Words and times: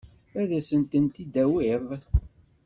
Ad 0.39 0.49
asent-tent-id-tawiḍ? 0.57 1.85